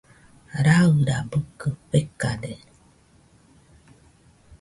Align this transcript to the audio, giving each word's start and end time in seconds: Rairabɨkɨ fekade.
Rairabɨkɨ 0.65 1.69
fekade. 1.89 2.53